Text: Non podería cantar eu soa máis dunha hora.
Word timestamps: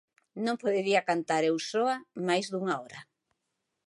Non 0.45 0.61
podería 0.63 1.07
cantar 1.09 1.41
eu 1.51 1.55
soa 1.69 1.95
máis 2.27 2.45
dunha 2.53 2.73
hora. 2.81 2.99